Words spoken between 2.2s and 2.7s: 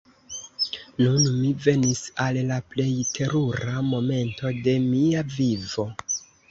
al la